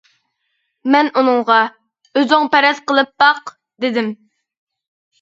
مەن 0.95 1.11
ئۇنىڭغا: 1.21 1.59
«ئۆزۈڭ 2.21 2.51
پەرەز 2.57 2.83
قىلىپ 2.91 3.15
باق» 3.27 3.57
دېدىم. 3.87 4.13